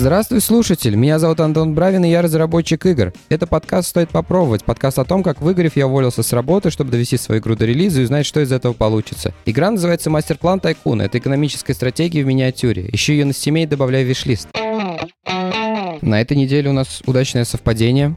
Здравствуй, 0.00 0.40
слушатель! 0.40 0.94
Меня 0.94 1.18
зовут 1.18 1.40
Антон 1.40 1.74
Бравин, 1.74 2.04
и 2.04 2.08
я 2.08 2.22
разработчик 2.22 2.86
игр. 2.86 3.12
Это 3.30 3.48
подкаст 3.48 3.88
«Стоит 3.88 4.10
попробовать», 4.10 4.62
подкаст 4.62 5.00
о 5.00 5.04
том, 5.04 5.24
как 5.24 5.40
выиграв, 5.40 5.74
я 5.74 5.88
уволился 5.88 6.22
с 6.22 6.32
работы, 6.32 6.70
чтобы 6.70 6.92
довести 6.92 7.16
свою 7.16 7.40
игру 7.40 7.56
до 7.56 7.66
релиза 7.66 8.00
и 8.00 8.04
узнать, 8.04 8.24
что 8.24 8.38
из 8.38 8.52
этого 8.52 8.74
получится. 8.74 9.34
Игра 9.44 9.72
называется 9.72 10.08
«Master 10.08 10.43
Plan 10.43 10.60
Tycoon». 10.60 11.02
Это 11.02 11.18
экономическая 11.18 11.74
стратегия 11.74 12.22
в 12.22 12.26
миниатюре. 12.28 12.88
Ищи 12.92 13.10
ее 13.10 13.24
на 13.24 13.32
Steam 13.32 13.59
е 13.59 13.64
и 13.64 13.66
добавляй 13.66 14.06
в 14.06 14.08
wishlist. 14.08 14.48
На 16.00 16.20
этой 16.20 16.36
неделе 16.36 16.70
у 16.70 16.74
нас 16.74 17.02
удачное 17.04 17.44
совпадение 17.44 18.16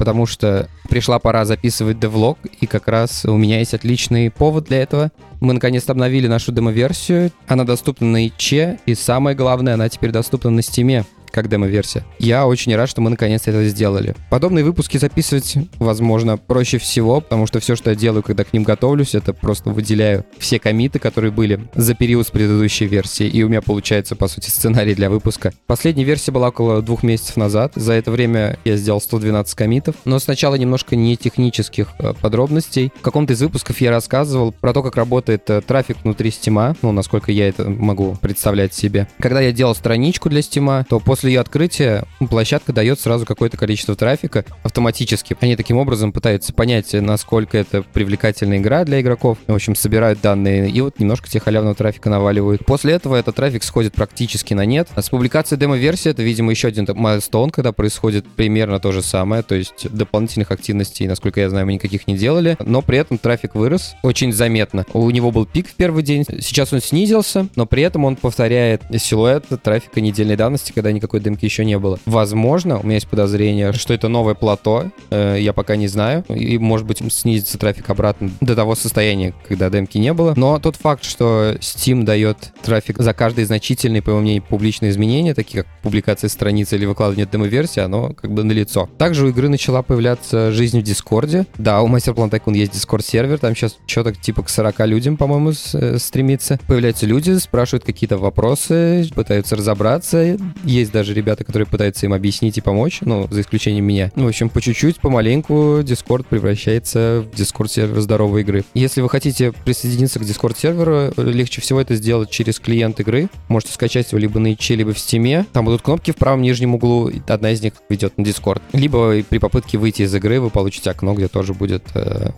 потому 0.00 0.24
что 0.24 0.70
пришла 0.88 1.18
пора 1.18 1.44
записывать 1.44 2.00
devlog, 2.00 2.38
и 2.58 2.66
как 2.66 2.88
раз 2.88 3.26
у 3.26 3.36
меня 3.36 3.58
есть 3.58 3.74
отличный 3.74 4.30
повод 4.30 4.64
для 4.64 4.78
этого. 4.78 5.12
Мы 5.40 5.52
наконец-то 5.52 5.92
обновили 5.92 6.26
нашу 6.26 6.52
демо-версию, 6.52 7.32
она 7.46 7.64
доступна 7.64 8.06
на 8.06 8.26
itch, 8.26 8.78
и 8.86 8.94
самое 8.94 9.36
главное, 9.36 9.74
она 9.74 9.90
теперь 9.90 10.10
доступна 10.10 10.48
на 10.48 10.62
Steam 10.62 10.97
е 10.97 11.04
как 11.32 11.48
демо-версия. 11.48 12.04
Я 12.18 12.46
очень 12.46 12.74
рад, 12.74 12.88
что 12.88 13.00
мы 13.00 13.10
наконец 13.10 13.42
это 13.46 13.64
сделали. 13.68 14.14
Подобные 14.30 14.64
выпуски 14.64 14.98
записывать, 14.98 15.56
возможно, 15.78 16.36
проще 16.36 16.78
всего, 16.78 17.20
потому 17.20 17.46
что 17.46 17.60
все, 17.60 17.76
что 17.76 17.90
я 17.90 17.96
делаю, 17.96 18.22
когда 18.22 18.44
к 18.44 18.52
ним 18.52 18.62
готовлюсь, 18.62 19.14
это 19.14 19.32
просто 19.32 19.70
выделяю 19.70 20.24
все 20.38 20.58
комиты, 20.58 20.98
которые 20.98 21.30
были 21.30 21.60
за 21.74 21.94
период 21.94 22.26
с 22.26 22.30
предыдущей 22.30 22.86
версии, 22.86 23.26
и 23.26 23.42
у 23.42 23.48
меня 23.48 23.62
получается, 23.62 24.16
по 24.16 24.28
сути, 24.28 24.50
сценарий 24.50 24.94
для 24.94 25.10
выпуска. 25.10 25.52
Последняя 25.66 26.04
версия 26.04 26.32
была 26.32 26.48
около 26.48 26.82
двух 26.82 27.02
месяцев 27.02 27.36
назад. 27.36 27.72
За 27.74 27.92
это 27.92 28.10
время 28.10 28.58
я 28.64 28.76
сделал 28.76 29.00
112 29.00 29.54
комитов, 29.54 29.96
но 30.04 30.18
сначала 30.18 30.54
немножко 30.54 30.96
не 30.96 31.16
технических 31.16 31.88
э, 31.98 32.14
подробностей. 32.20 32.92
В 32.96 33.02
каком-то 33.02 33.32
из 33.32 33.42
выпусков 33.42 33.80
я 33.80 33.90
рассказывал 33.90 34.52
про 34.52 34.72
то, 34.72 34.82
как 34.82 34.96
работает 34.96 35.48
э, 35.50 35.60
трафик 35.60 35.98
внутри 36.02 36.30
Стима, 36.30 36.76
ну, 36.82 36.92
насколько 36.92 37.32
я 37.32 37.48
это 37.48 37.68
могу 37.68 38.16
представлять 38.20 38.72
себе. 38.72 39.08
Когда 39.18 39.40
я 39.40 39.52
делал 39.52 39.74
страничку 39.74 40.30
для 40.30 40.42
Стима, 40.42 40.86
то 40.88 41.00
после 41.00 41.19
после 41.20 41.32
ее 41.32 41.40
открытия 41.40 42.04
площадка 42.30 42.72
дает 42.72 42.98
сразу 42.98 43.26
какое-то 43.26 43.58
количество 43.58 43.94
трафика 43.94 44.42
автоматически. 44.62 45.36
Они 45.40 45.54
таким 45.54 45.76
образом 45.76 46.12
пытаются 46.12 46.54
понять, 46.54 46.94
насколько 46.94 47.58
это 47.58 47.82
привлекательная 47.82 48.56
игра 48.56 48.84
для 48.84 49.02
игроков. 49.02 49.36
В 49.46 49.52
общем, 49.52 49.74
собирают 49.74 50.22
данные 50.22 50.70
и 50.70 50.80
вот 50.80 50.98
немножко 50.98 51.28
тебе 51.28 51.40
халявного 51.40 51.74
трафика 51.74 52.08
наваливают. 52.08 52.64
После 52.64 52.94
этого 52.94 53.16
этот 53.16 53.36
трафик 53.36 53.64
сходит 53.64 53.92
практически 53.92 54.54
на 54.54 54.64
нет. 54.64 54.88
А 54.94 55.02
с 55.02 55.10
публикацией 55.10 55.60
демо-версии 55.60 56.10
это, 56.10 56.22
видимо, 56.22 56.52
еще 56.52 56.68
один 56.68 56.86
майлстоун, 56.88 57.50
когда 57.50 57.72
происходит 57.72 58.26
примерно 58.26 58.80
то 58.80 58.90
же 58.90 59.02
самое. 59.02 59.42
То 59.42 59.56
есть 59.56 59.92
дополнительных 59.92 60.50
активностей, 60.50 61.06
насколько 61.06 61.38
я 61.38 61.50
знаю, 61.50 61.66
мы 61.66 61.74
никаких 61.74 62.06
не 62.06 62.16
делали. 62.16 62.56
Но 62.64 62.80
при 62.80 62.96
этом 62.96 63.18
трафик 63.18 63.54
вырос 63.54 63.94
очень 64.02 64.32
заметно. 64.32 64.86
У 64.94 65.10
него 65.10 65.32
был 65.32 65.44
пик 65.44 65.68
в 65.68 65.74
первый 65.74 66.02
день. 66.02 66.24
Сейчас 66.40 66.72
он 66.72 66.80
снизился, 66.80 67.46
но 67.56 67.66
при 67.66 67.82
этом 67.82 68.06
он 68.06 68.16
повторяет 68.16 68.84
силуэт 68.96 69.44
трафика 69.62 70.00
недельной 70.00 70.36
давности, 70.36 70.72
когда 70.72 70.90
никакой 70.92 71.09
такой 71.10 71.20
демки 71.20 71.44
еще 71.44 71.64
не 71.64 71.76
было. 71.76 71.98
Возможно, 72.06 72.78
у 72.78 72.84
меня 72.84 72.94
есть 72.94 73.08
подозрение, 73.08 73.72
что 73.72 73.92
это 73.92 74.06
новое 74.06 74.34
плато, 74.34 74.92
э, 75.10 75.38
я 75.40 75.52
пока 75.52 75.74
не 75.74 75.88
знаю, 75.88 76.24
и, 76.28 76.56
может 76.56 76.86
быть, 76.86 77.02
снизится 77.12 77.58
трафик 77.58 77.90
обратно 77.90 78.30
до 78.40 78.54
того 78.54 78.76
состояния, 78.76 79.34
когда 79.48 79.68
демки 79.70 79.98
не 79.98 80.12
было. 80.12 80.34
Но 80.36 80.60
тот 80.60 80.76
факт, 80.76 81.02
что 81.02 81.56
Steam 81.58 82.04
дает 82.04 82.52
трафик 82.62 82.98
за 82.98 83.12
каждое 83.12 83.44
значительное, 83.44 84.02
по 84.02 84.10
моему 84.10 84.22
мнению, 84.22 84.44
публичное 84.48 84.90
изменение, 84.90 85.34
такие 85.34 85.64
как 85.64 85.72
публикация 85.82 86.28
страницы 86.28 86.76
или 86.76 86.86
выкладывание 86.86 87.26
демо-версии, 87.26 87.80
оно 87.80 88.12
как 88.12 88.30
бы 88.30 88.44
налицо. 88.44 88.88
Также 88.96 89.26
у 89.26 89.30
игры 89.30 89.48
начала 89.48 89.82
появляться 89.82 90.52
жизнь 90.52 90.78
в 90.78 90.84
Discord 90.84 91.31
е. 91.31 91.44
Да, 91.58 91.82
у 91.82 91.88
Master 91.88 92.14
Plan 92.14 92.30
Tycoon 92.30 92.56
есть 92.56 92.72
Discord-сервер, 92.72 93.38
там 93.38 93.56
сейчас 93.56 93.76
что-то 93.86 94.12
типа 94.12 94.44
к 94.44 94.48
40 94.48 94.86
людям, 94.86 95.16
по-моему, 95.16 95.50
э, 95.72 95.98
стремится. 95.98 96.60
Появляются 96.68 97.06
люди, 97.06 97.36
спрашивают 97.38 97.82
какие-то 97.82 98.16
вопросы, 98.16 99.10
пытаются 99.12 99.56
разобраться. 99.56 100.36
Есть 100.64 100.92
даже 100.92 100.99
ребята, 101.08 101.44
которые 101.44 101.66
пытаются 101.66 102.06
им 102.06 102.12
объяснить 102.12 102.58
и 102.58 102.60
помочь, 102.60 102.98
ну, 103.02 103.26
за 103.30 103.40
исключением 103.40 103.84
меня. 103.84 104.12
Ну, 104.16 104.24
в 104.24 104.28
общем, 104.28 104.48
по 104.48 104.60
чуть-чуть, 104.60 105.00
помаленьку 105.00 105.80
Discord 105.80 106.26
превращается 106.28 107.24
в 107.32 107.38
Discord-сервер 107.38 108.00
здоровой 108.00 108.42
игры. 108.42 108.64
Если 108.74 109.00
вы 109.00 109.08
хотите 109.08 109.52
присоединиться 109.52 110.18
к 110.18 110.22
Discord-серверу, 110.22 111.12
легче 111.16 111.60
всего 111.60 111.80
это 111.80 111.94
сделать 111.94 112.30
через 112.30 112.58
клиент 112.58 113.00
игры. 113.00 113.28
Можете 113.48 113.72
скачать 113.72 114.12
его 114.12 114.18
либо 114.18 114.38
на 114.38 114.52
itch, 114.52 114.70
либо 114.70 114.92
в 114.92 114.96
Steam. 114.96 115.46
Там 115.52 115.64
будут 115.64 115.82
кнопки 115.82 116.10
в 116.10 116.16
правом 116.16 116.42
нижнем 116.42 116.74
углу, 116.74 117.10
одна 117.28 117.52
из 117.52 117.62
них 117.62 117.74
ведет 117.88 118.16
на 118.18 118.22
Discord. 118.22 118.60
Либо 118.72 119.22
при 119.22 119.38
попытке 119.38 119.78
выйти 119.78 120.02
из 120.02 120.14
игры 120.14 120.40
вы 120.40 120.50
получите 120.50 120.90
окно, 120.90 121.14
где 121.14 121.28
тоже 121.28 121.54
будет 121.54 121.84
э, 121.94 122.30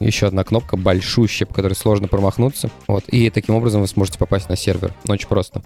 еще 0.00 0.26
одна 0.26 0.44
кнопка 0.44 0.76
большущая, 0.76 1.46
по 1.46 1.54
которой 1.54 1.74
сложно 1.74 2.08
промахнуться. 2.08 2.70
Вот. 2.86 3.04
И 3.08 3.30
таким 3.30 3.54
образом 3.54 3.80
вы 3.80 3.88
сможете 3.88 4.18
попасть 4.18 4.48
на 4.48 4.56
сервер. 4.56 4.92
Очень 5.08 5.28
просто. 5.28 5.62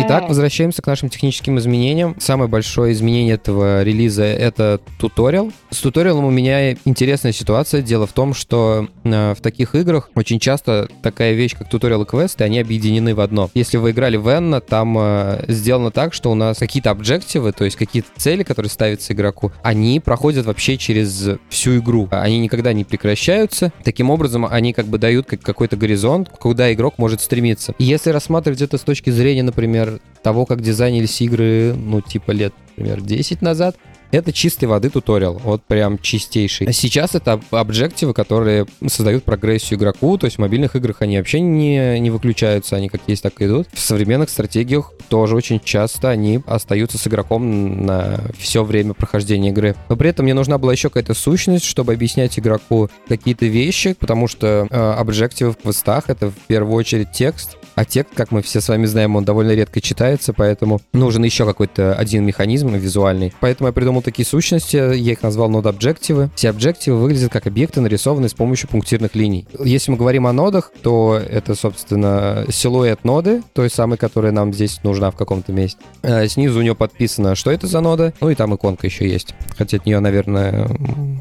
Итак, 0.00 0.28
возвращаемся 0.28 0.80
к 0.80 0.86
нашим 0.86 1.08
техническим 1.08 1.27
изменениям. 1.30 2.16
Самое 2.18 2.48
большое 2.48 2.92
изменение 2.92 3.34
этого 3.34 3.82
релиза— 3.82 4.24
это 4.24 4.80
туториал. 4.98 5.52
С 5.70 5.78
туториалом 5.78 6.24
у 6.24 6.30
меня 6.30 6.72
интересная 6.84 7.32
ситуация. 7.32 7.82
Дело 7.82 8.06
в 8.06 8.12
том, 8.12 8.34
что 8.34 8.88
э, 9.04 9.34
в 9.34 9.40
таких 9.40 9.74
играх 9.74 10.10
очень 10.14 10.38
часто 10.40 10.88
такая 11.02 11.34
вещь, 11.34 11.56
как 11.56 11.68
туториал 11.68 12.02
и 12.02 12.06
квесты, 12.06 12.44
они 12.44 12.58
объединены 12.58 13.14
в 13.14 13.20
одно. 13.20 13.50
Если 13.54 13.76
вы 13.76 13.90
играли 13.90 14.16
в 14.16 14.28
Enna, 14.28 14.60
там 14.60 14.96
э, 14.98 15.44
сделано 15.48 15.90
так, 15.90 16.14
что 16.14 16.30
у 16.30 16.34
нас 16.34 16.58
какие-то 16.58 16.90
объективы, 16.90 17.52
то 17.52 17.64
есть 17.64 17.76
какие-то 17.76 18.08
цели, 18.16 18.42
которые 18.42 18.70
ставятся 18.70 19.12
игроку, 19.12 19.52
они 19.62 20.00
проходят 20.00 20.46
вообще 20.46 20.76
через 20.76 21.30
всю 21.48 21.78
игру. 21.78 22.08
Они 22.10 22.38
никогда 22.38 22.72
не 22.72 22.84
прекращаются. 22.84 23.72
Таким 23.84 24.10
образом, 24.10 24.46
они 24.46 24.72
как 24.72 24.86
бы 24.86 24.98
дают 24.98 25.26
какой-то 25.26 25.76
горизонт, 25.76 26.28
куда 26.28 26.72
игрок 26.72 26.98
может 26.98 27.20
стремиться. 27.20 27.74
И 27.78 27.84
если 27.84 28.10
рассматривать 28.10 28.62
это 28.62 28.78
с 28.78 28.82
точки 28.82 29.10
зрения, 29.10 29.42
например, 29.42 30.00
того, 30.22 30.46
как 30.46 30.60
дизайнились 30.60 31.17
игры, 31.24 31.74
ну, 31.74 32.00
типа 32.00 32.32
лет, 32.32 32.54
например, 32.76 33.00
10 33.00 33.42
назад, 33.42 33.76
это 34.10 34.32
чистой 34.32 34.64
воды 34.64 34.90
туториал, 34.90 35.34
вот 35.34 35.62
прям 35.64 35.98
чистейший. 35.98 36.66
А 36.66 36.72
сейчас 36.72 37.14
это 37.14 37.40
объективы, 37.50 38.14
которые 38.14 38.66
создают 38.86 39.24
прогрессию 39.24 39.78
игроку, 39.78 40.16
то 40.16 40.24
есть 40.26 40.36
в 40.36 40.40
мобильных 40.40 40.76
играх 40.76 41.02
они 41.02 41.18
вообще 41.18 41.40
не, 41.40 42.00
не 42.00 42.10
выключаются, 42.10 42.76
они 42.76 42.88
как 42.88 43.02
есть, 43.06 43.22
так 43.22 43.40
и 43.40 43.46
идут. 43.46 43.68
В 43.72 43.78
современных 43.78 44.30
стратегиях 44.30 44.92
тоже 45.08 45.36
очень 45.36 45.60
часто 45.60 46.08
они 46.08 46.40
остаются 46.46 46.98
с 46.98 47.06
игроком 47.06 47.84
на 47.84 48.20
все 48.38 48.64
время 48.64 48.94
прохождения 48.94 49.50
игры. 49.50 49.76
Но 49.88 49.96
при 49.96 50.10
этом 50.10 50.24
мне 50.24 50.34
нужна 50.34 50.58
была 50.58 50.72
еще 50.72 50.88
какая-то 50.88 51.14
сущность, 51.14 51.64
чтобы 51.64 51.92
объяснять 51.92 52.38
игроку 52.38 52.90
какие-то 53.08 53.46
вещи, 53.46 53.94
потому 53.98 54.26
что 54.26 54.66
э, 54.70 54.90
объективы 54.92 55.52
в 55.52 55.56
квестах— 55.56 56.04
это 56.08 56.30
в 56.30 56.38
первую 56.46 56.74
очередь 56.74 57.12
текст, 57.12 57.58
а 57.78 57.84
текст, 57.84 58.12
как 58.12 58.32
мы 58.32 58.42
все 58.42 58.60
с 58.60 58.68
вами 58.68 58.86
знаем, 58.86 59.14
он 59.14 59.24
довольно 59.24 59.52
редко 59.52 59.80
читается, 59.80 60.32
поэтому 60.32 60.80
нужен 60.92 61.22
еще 61.22 61.44
какой-то 61.46 61.94
один 61.94 62.24
механизм 62.24 62.74
визуальный. 62.74 63.32
Поэтому 63.38 63.68
я 63.68 63.72
придумал 63.72 64.02
такие 64.02 64.26
сущности, 64.26 64.76
я 64.76 65.12
их 65.12 65.22
назвал 65.22 65.48
нод 65.48 65.64
объективы. 65.66 66.28
Все 66.34 66.50
объективы 66.50 66.98
выглядят 66.98 67.30
как 67.30 67.46
объекты, 67.46 67.80
нарисованные 67.80 68.30
с 68.30 68.34
помощью 68.34 68.68
пунктирных 68.68 69.14
линий. 69.14 69.46
Если 69.64 69.92
мы 69.92 69.96
говорим 69.96 70.26
о 70.26 70.32
нодах, 70.32 70.72
то 70.82 71.20
это, 71.24 71.54
собственно, 71.54 72.44
силуэт 72.50 73.04
ноды, 73.04 73.44
той 73.52 73.70
самой, 73.70 73.96
которая 73.96 74.32
нам 74.32 74.52
здесь 74.52 74.82
нужна 74.82 75.12
в 75.12 75.16
каком-то 75.16 75.52
месте. 75.52 75.78
А 76.02 76.26
снизу 76.26 76.58
у 76.58 76.62
нее 76.62 76.74
подписано, 76.74 77.36
что 77.36 77.52
это 77.52 77.68
за 77.68 77.80
нода, 77.80 78.12
ну 78.20 78.28
и 78.28 78.34
там 78.34 78.56
иконка 78.56 78.88
еще 78.88 79.08
есть. 79.08 79.36
Хотя 79.56 79.76
от 79.76 79.86
нее, 79.86 80.00
наверное, 80.00 80.66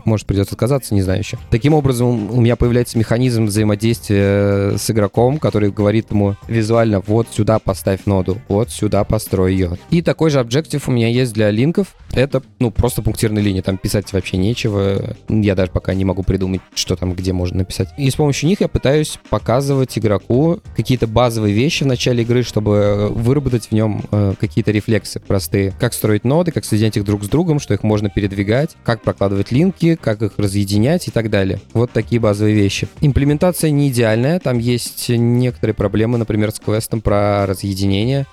может 0.06 0.26
придется 0.26 0.56
отказаться, 0.56 0.96
не 0.96 1.04
знаю 1.04 1.20
еще. 1.20 1.38
Таким 1.52 1.76
образом, 1.76 2.32
у 2.32 2.42
меня 2.42 2.56
появляется 2.56 2.98
механизм 2.98 3.46
взаимодействия 3.46 4.76
с 4.76 4.90
игроком, 4.90 5.38
который 5.38 5.70
говорит 5.70 6.10
ему, 6.10 6.36
визуально 6.48 7.00
вот 7.00 7.28
сюда 7.32 7.60
поставь 7.60 8.06
ноду, 8.06 8.40
вот 8.48 8.70
сюда 8.72 9.04
построй 9.04 9.54
ее. 9.54 9.78
И 9.90 10.02
такой 10.02 10.30
же 10.30 10.40
объектив 10.40 10.88
у 10.88 10.92
меня 10.92 11.08
есть 11.08 11.34
для 11.34 11.52
линков. 11.52 11.96
Это, 12.18 12.42
ну, 12.58 12.72
просто 12.72 13.04
пунктирные 13.04 13.44
линии. 13.44 13.62
Там 13.62 13.78
писать 13.78 14.12
вообще 14.12 14.38
нечего. 14.38 15.16
Я 15.30 15.54
даже 15.54 15.72
пока 15.72 15.94
не 15.94 16.04
могу 16.04 16.24
придумать, 16.24 16.62
что 16.74 16.96
там, 16.96 17.14
где 17.14 17.32
можно 17.32 17.60
написать. 17.60 17.90
И 17.96 18.10
с 18.10 18.16
помощью 18.16 18.50
них 18.50 18.60
я 18.60 18.68
пытаюсь 18.68 19.20
показывать 19.30 19.96
игроку 20.00 20.60
какие-то 20.76 21.06
базовые 21.06 21.54
вещи 21.54 21.84
в 21.84 21.86
начале 21.86 22.24
игры, 22.24 22.42
чтобы 22.42 23.10
выработать 23.12 23.68
в 23.68 23.72
нем 23.72 24.04
э, 24.12 24.34
какие-то 24.40 24.72
рефлексы 24.72 25.20
простые. 25.20 25.76
Как 25.80 25.94
строить 25.94 26.24
ноды, 26.24 26.52
как 26.52 26.66
соединять 26.66 26.98
их 26.98 27.04
друг 27.04 27.24
с 27.24 27.30
другом, 27.30 27.60
что 27.60 27.76
их 27.76 27.84
можно 27.84 28.10
передвигать, 28.10 28.76
как 28.84 29.04
прокладывать 29.04 29.52
линки, 29.52 29.94
как 29.94 30.24
их 30.24 30.34
разъединять 30.38 31.08
и 31.08 31.12
так 31.12 31.30
далее. 31.30 31.62
Вот 31.74 31.92
такие 31.92 32.20
базовые 32.20 32.56
вещи. 32.56 32.88
Имплементация 33.00 33.70
не 33.70 33.90
идеальная, 33.90 34.40
там 34.40 34.58
есть 34.58 35.10
некоторые 35.10 35.76
проблемы, 35.76 36.18
например, 36.18 36.50
с 36.50 36.60
квестом 36.60 37.02
про 37.02 37.46
разъединение. 37.46 38.26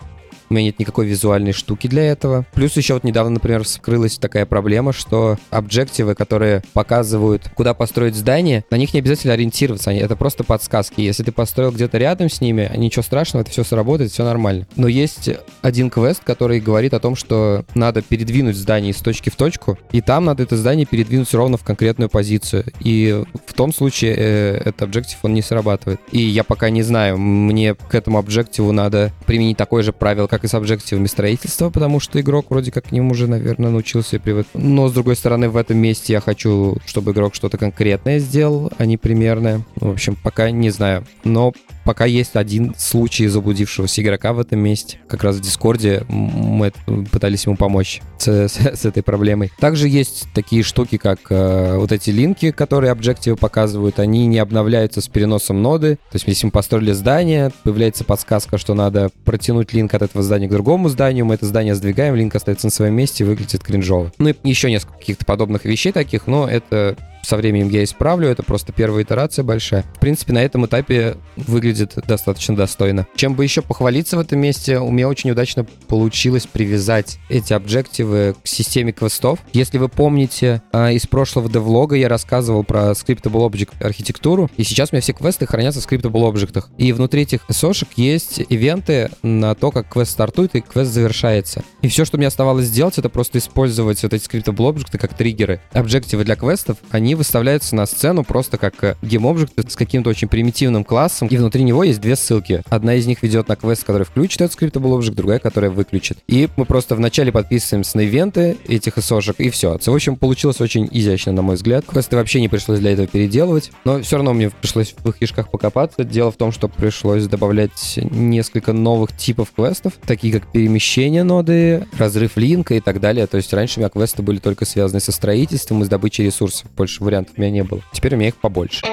Меня 0.55 0.67
нет 0.67 0.79
никакой 0.79 1.07
визуальной 1.07 1.53
штуки 1.53 1.89
для 1.89 2.05
этого. 2.05 2.47
Плюс 2.55 2.77
еще 2.77 2.95
вот 2.95 3.03
недавно, 3.03 3.33
например, 3.35 3.65
вскрылась 3.65 4.19
такая 4.19 4.47
проблема, 4.47 4.93
что 4.93 5.37
объективы, 5.51 6.15
которые 6.15 6.63
показывают, 6.73 7.51
куда 7.57 7.75
построить 7.75 8.15
здание, 8.15 8.65
на 8.71 8.77
них 8.77 8.95
не 8.95 9.01
обязательно 9.01 9.33
ориентироваться. 9.35 9.91
Они, 9.91 9.99
это 9.99 10.15
просто 10.15 10.45
подсказки. 10.45 11.01
Если 11.01 11.25
ты 11.25 11.33
построил 11.33 11.73
где-то 11.73 11.99
рядом 11.99 12.31
с 12.31 12.41
ними, 12.41 12.71
ничего 12.77 13.03
страшного, 13.03 13.43
это 13.43 13.51
все 13.51 13.65
сработает, 13.65 14.13
все 14.13 14.25
нормально. 14.25 14.69
Но 14.77 14.87
есть 14.87 15.29
один 15.61 15.91
квест, 15.91 16.23
который 16.23 16.61
говорит 16.61 16.95
о 16.95 17.01
том, 17.01 17.17
что 17.17 17.65
надо 17.75 18.03
передвинуть 18.03 18.57
здание 18.57 18.93
из 18.93 18.99
точки 18.99 19.31
в 19.31 19.37
точку, 19.37 19.77
и 19.91 20.01
там 20.01 20.25
надо 20.25 20.45
это 20.45 20.57
здание 20.57 20.87
передвинуть 20.87 21.35
ровно 21.35 21.57
в 21.57 21.65
конкретную 21.65 22.09
позицию. 22.09 22.65
И 22.79 23.25
в 23.47 23.55
том 23.55 23.73
случае 23.73 24.15
э, 24.17 24.57
этот 24.67 24.83
объектив, 24.83 25.19
он 25.23 25.35
не 25.35 25.43
срабатывает. 25.43 25.99
И 26.13 26.21
я 26.21 26.45
пока 26.45 26.71
не 26.71 26.83
знаю, 26.83 27.19
мне 27.19 27.75
к 27.75 27.95
этому 27.95 28.19
объективу 28.19 28.71
надо 28.71 29.13
применить 29.27 29.57
такое 29.57 29.83
же 29.83 29.93
правило, 29.93 30.27
как 30.29 30.44
и 30.45 30.49
с 30.49 30.55
объективами 30.55 31.07
строительства, 31.07 31.71
потому 31.71 32.01
что 32.01 32.21
игрок 32.21 32.47
вроде 32.51 32.71
как 32.71 32.85
к 32.85 32.93
ним 32.93 33.11
уже, 33.11 33.27
наверное, 33.27 33.71
научился 33.71 34.21
привык. 34.21 34.47
Но, 34.55 34.89
с 34.89 34.93
другой 34.93 35.17
стороны, 35.17 35.49
в 35.49 35.57
этом 35.57 35.79
месте 35.79 36.13
я 36.13 36.21
хочу, 36.21 36.77
чтобы 36.87 37.13
игрок 37.13 37.35
что-то 37.35 37.59
конкретное 37.59 38.19
сделал, 38.19 38.71
а 38.79 38.87
не 38.87 38.97
примерное. 38.97 39.63
В 39.77 39.91
общем, 39.91 40.17
пока 40.17 40.51
не 40.51 40.71
знаю. 40.71 41.05
Но 41.25 41.53
пока 41.85 42.05
есть 42.05 42.37
один 42.37 42.75
случай 42.77 43.27
заблудившегося 43.27 44.03
игрока 44.03 44.33
в 44.33 44.41
этом 44.41 44.59
месте. 44.61 44.99
Как 45.09 45.23
раз 45.25 45.37
в 45.37 45.41
Дискорде 45.41 46.05
мы 46.09 46.73
пытались 47.11 47.47
ему 47.47 47.57
помочь 47.57 48.01
с, 48.19 48.29
с, 48.49 48.57
с 48.57 48.85
этой 48.85 49.03
проблемой. 49.03 49.53
Также 49.59 49.89
есть 49.89 50.27
такие 50.35 50.63
штуки, 50.63 50.97
как 50.97 51.21
э, 51.31 51.77
вот 51.77 51.93
эти 51.93 52.11
линки, 52.11 52.51
которые 52.51 52.91
объективы 52.91 53.37
показывают, 53.37 53.99
они 53.99 54.27
не 54.27 54.39
обновляются 54.39 55.01
с 55.01 55.09
переносом 55.09 55.63
ноды. 55.63 55.97
То 56.11 56.17
есть, 56.17 56.27
если 56.27 56.47
мы 56.47 56.53
построили 56.53 56.93
здание, 56.93 57.51
появляется 57.63 58.05
подсказка, 58.05 58.59
что 58.59 58.75
надо 58.75 59.11
протянуть 59.25 59.73
линк 59.73 59.95
от 59.95 60.03
этого 60.03 60.23
здания 60.25 60.49
к 60.49 60.51
другому 60.51 60.89
зданию, 60.89 61.25
мы 61.27 61.35
это 61.35 61.47
здание 61.47 61.75
сдвигаем, 61.75 62.15
линк 62.15 62.35
остается 62.35 62.67
на 62.67 62.71
своем 62.71 62.95
месте, 62.95 63.25
выглядит 63.25 63.63
кринжово. 63.63 64.13
Ну 64.19 64.31
и 64.31 64.35
еще 64.45 64.71
несколько 64.71 64.99
каких-то 64.99 65.25
подобных 65.25 65.65
вещей 65.65 65.93
таких, 65.93 66.27
но 66.27 66.49
это 66.49 66.97
со 67.25 67.37
временем 67.37 67.69
я 67.69 67.83
исправлю, 67.85 68.29
это 68.29 68.43
просто 68.43 68.73
первая 68.73 69.05
итерация 69.05 69.43
большая. 69.43 69.85
В 69.97 70.01
принципе, 70.01 70.33
на 70.33 70.43
этом 70.43 70.67
этапе 70.67 71.17
выглядит 71.37 71.95
достаточно 72.07 72.55
достойно. 72.55 73.07
Чем 73.17 73.35
бы 73.35 73.45
еще 73.45 73.63
похвалиться 73.63 74.17
в 74.17 74.21
этом 74.21 74.39
месте, 74.39 74.79
у 74.79 74.91
меня 74.91 75.09
очень 75.09 75.31
удачно 75.31 75.67
получилось 75.89 76.47
привязать 76.47 77.19
эти 77.29 77.53
объективы 77.53 78.35
к 78.43 78.47
системе 78.47 78.93
квестов. 78.93 79.39
Если 79.53 79.79
вы 79.79 79.89
помните, 79.89 80.63
а, 80.73 80.93
из 80.93 81.07
прошлого 81.07 81.51
девлога 81.51 81.97
я 81.97 82.09
рассказывал 82.09 82.65
про 82.65 82.91
Scriptable 82.93 83.49
Object 83.51 83.85
архитектуру, 83.85 84.51
и 84.57 84.65
сейчас 84.65 84.91
у 84.93 84.97
меня 84.97 85.03
все 85.03 85.13
квесты 85.13 85.47
хранятся 85.47 85.81
в 85.81 85.87
Scriptable 85.87 86.33
Object. 86.33 86.65
И 86.79 86.93
внутри 86.93 87.23
этих 87.23 87.45
сошек 87.49 87.89
есть 87.97 88.41
ивенты 88.49 89.11
на 89.23 89.55
то, 89.55 89.71
как 89.71 89.89
квест 89.89 90.13
стартует 90.13 90.55
и 90.55 90.61
квест 90.61 90.91
завершается. 90.91 91.65
И 91.83 91.89
все, 91.89 92.05
что 92.05 92.19
мне 92.19 92.27
оставалось 92.27 92.67
сделать, 92.67 92.99
это 92.99 93.09
просто 93.09 93.39
использовать 93.39 94.03
вот 94.03 94.13
эти 94.13 94.29
Scriptable 94.29 94.75
Object 94.75 94.99
как 94.99 95.15
триггеры. 95.15 95.61
Объективы 95.73 96.25
для 96.25 96.37
квестов, 96.37 96.79
они 96.91 97.14
выставляются 97.15 97.77
на 97.77 97.87
сцену 97.87 98.25
просто 98.25 98.59
как 98.59 98.83
э, 98.83 98.97
гейм-объект 99.03 99.71
с 99.71 99.77
каким-то 99.77 100.11
очень 100.11 100.29
примитивным 100.29 100.85
классом, 100.85 101.29
и 101.29 101.37
внутри 101.37 101.63
него 101.63 101.85
есть 101.85 102.01
две 102.01 102.17
ссылки. 102.17 102.63
Одна 102.69 102.95
из 102.95 103.07
них 103.07 103.23
ведет 103.23 103.49
на 103.49 103.57
квест, 103.57 103.85
который 103.85 104.05
включит 104.05 104.41
этот 104.41 104.61
scriptable 104.61 104.99
object, 104.99 105.15
другая, 105.15 105.39
которая 105.39 105.71
выключит. 105.71 106.19
И 106.27 106.49
мы 106.57 106.65
просто 106.65 106.95
вначале 106.95 107.33
подписываемся 107.33 107.97
на 107.97 108.03
ивенты 108.03 108.57
этих 108.69 108.99
исошек, 108.99 109.37
и 109.39 109.51
все. 109.51 109.79
В 109.79 109.95
общем, 109.95 110.17
получилось 110.17 110.61
очень 110.61 110.89
изящно, 110.91 111.33
на 111.33 111.43
мой 111.43 111.57
взгляд. 111.57 111.85
Квесты 111.87 112.17
вообще 112.17 112.41
не 112.41 112.49
пришлось 112.49 112.81
для 112.81 112.93
этого 112.93 113.07
переделывать, 113.07 113.71
но 113.85 114.01
все 114.03 114.17
равно 114.17 114.33
мне 114.33 114.51
пришлось 114.51 114.95
в 114.97 115.09
их 115.09 115.19
кишках 115.19 115.51
покопаться. 115.51 116.05
Дело 116.05 116.31
в 116.31 116.37
том, 116.37 116.53
что 116.53 116.69
пришлось 116.69 117.27
добавлять 117.27 117.99
несколько 118.11 118.73
новых 118.73 119.17
типов 119.17 119.53
квестов, 119.53 119.95
такие 120.07 120.33
как 120.33 120.51
перемещение 120.51 121.23
ноды, 121.25 121.87
разрыв 121.99 122.37
линка 122.37 122.75
и 122.75 122.81
так 122.81 123.01
далее. 123.01 123.27
То 123.27 123.37
есть 123.37 123.53
раньше 123.53 123.79
у 123.79 123.81
меня 123.81 123.89
квесты 123.89 124.23
были 124.23 124.39
только 124.39 124.65
связаны 124.65 125.01
со 125.01 125.13
строительством 125.13 125.83
и 125.83 125.85
с 125.85 125.89
добычей 125.89 126.25
ресурсов. 126.25 126.71
Больше 126.77 127.03
вариантов 127.05 127.35
у 127.37 127.41
меня 127.41 127.51
не 127.51 127.63
было. 127.63 127.81
Теперь 127.93 128.15
у 128.15 128.17
меня 128.17 128.29
их 128.29 128.37
побольше. 128.37 128.85